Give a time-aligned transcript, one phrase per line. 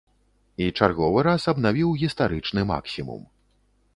[0.63, 3.21] І чарговы раз абнавіў гістарычны максімум.